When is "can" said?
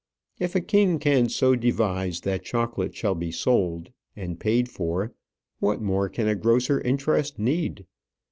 0.97-1.29, 6.09-6.27